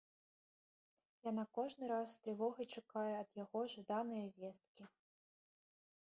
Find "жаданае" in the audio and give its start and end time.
3.75-4.23